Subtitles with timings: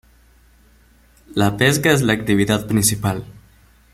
[1.35, 3.23] La pesca es la actividad principal.